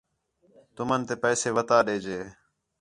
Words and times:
تُمن 0.75 1.01
تے 1.07 1.15
پیسے 1.23 1.49
وتا 1.55 1.77
ݙے 1.85 1.95
جے 2.03 2.19